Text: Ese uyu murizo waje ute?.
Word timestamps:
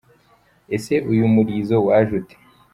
Ese 0.75 0.93
uyu 1.11 1.25
murizo 1.33 1.75
waje 1.87 2.11
ute?. 2.19 2.35